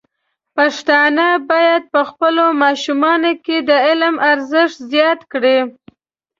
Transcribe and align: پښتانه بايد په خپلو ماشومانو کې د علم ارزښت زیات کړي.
پښتانه 0.57 1.27
بايد 1.49 1.83
په 1.93 2.01
خپلو 2.09 2.45
ماشومانو 2.63 3.31
کې 3.45 3.57
د 3.69 3.71
علم 3.87 4.15
ارزښت 4.31 4.77
زیات 4.91 5.19
کړي. 5.31 5.57